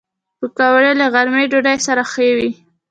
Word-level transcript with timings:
پکورې 0.39 0.91
له 0.99 1.05
غرمې 1.13 1.45
ډوډۍ 1.51 1.77
سره 1.87 2.01
ښه 2.11 2.25
وي 2.37 2.49